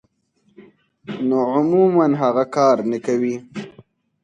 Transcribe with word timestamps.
نو 1.27 1.39
عموماً 1.53 2.07
هغه 2.21 2.43
کار 2.55 2.77
نۀ 2.89 2.97
کوي- 3.05 3.35